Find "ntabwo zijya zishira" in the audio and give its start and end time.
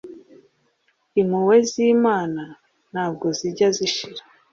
2.91-4.21